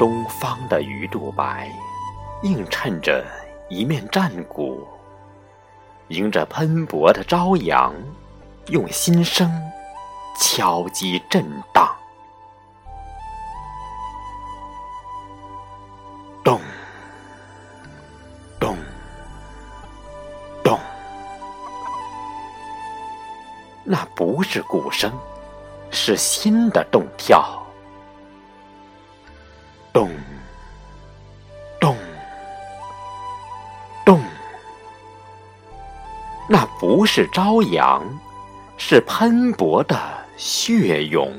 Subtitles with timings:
[0.00, 1.70] 东方的鱼肚白，
[2.42, 3.22] 映衬着
[3.68, 4.88] 一面战鼓，
[6.08, 7.92] 迎着喷薄的朝阳，
[8.68, 9.52] 用心声
[10.38, 11.94] 敲击震荡。
[16.42, 16.58] 咚，
[18.58, 18.74] 咚，
[20.64, 20.78] 咚，
[23.84, 25.12] 那不是鼓声，
[25.90, 27.62] 是心的动跳。
[29.92, 30.10] 咚，
[31.80, 31.96] 咚，
[34.04, 34.20] 咚，
[36.48, 38.02] 那不是朝阳，
[38.76, 39.98] 是喷薄的
[40.36, 41.32] 血涌。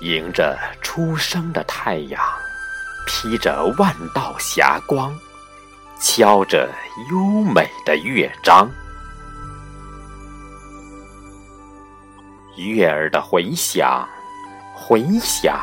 [0.00, 2.22] 迎着初升的太阳，
[3.06, 5.18] 披着万道霞光，
[5.98, 6.68] 敲着
[7.10, 8.70] 优美的乐章，
[12.56, 14.06] 悦耳的回响，
[14.74, 15.58] 回响，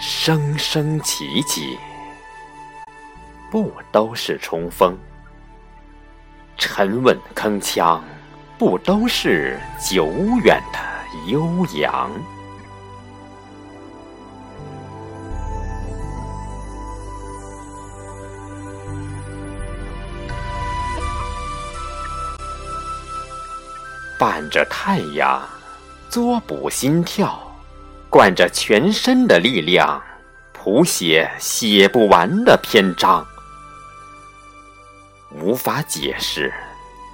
[0.00, 1.78] 声声起起，
[3.52, 4.98] 不都是冲锋？
[6.58, 8.00] 沉稳铿锵，
[8.58, 10.06] 不都是久
[10.42, 10.78] 远的
[11.30, 12.10] 悠扬？
[24.20, 25.40] 伴着太阳，
[26.10, 27.40] 作补心跳，
[28.10, 29.98] 灌着全身的力量，
[30.52, 33.26] 谱写写不完的篇章。
[35.30, 36.52] 无法解释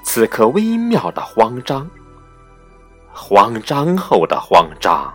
[0.04, 1.88] 此刻微妙的慌张，
[3.12, 5.14] 慌张后的慌张，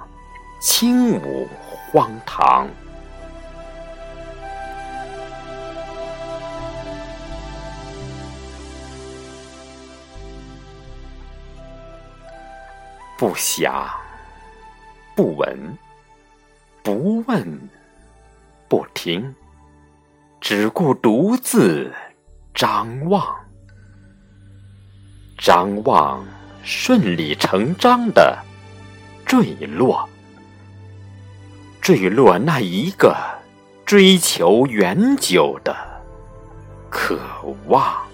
[0.61, 1.45] 轻舞
[1.91, 2.69] 荒唐。
[13.21, 13.87] 不想，
[15.15, 15.77] 不闻，
[16.81, 17.69] 不问，
[18.67, 19.35] 不听，
[20.39, 21.93] 只顾独自
[22.51, 23.23] 张望，
[25.37, 26.25] 张望
[26.63, 28.35] 顺理成章的
[29.23, 30.09] 坠落，
[31.79, 33.15] 坠落那一个
[33.85, 35.75] 追求远久的
[36.89, 37.19] 渴
[37.67, 38.10] 望。